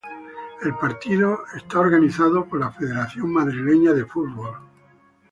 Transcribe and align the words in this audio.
El 0.63 0.75
partido 0.77 1.41
es 1.55 1.75
organizado 1.75 2.45
por 2.47 2.59
la 2.59 2.71
Federación 2.71 3.31
Marfileña 3.31 3.93
de 3.93 4.03
Fútbol. 4.07 4.55